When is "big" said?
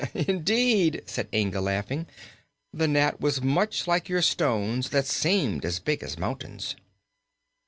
5.79-6.01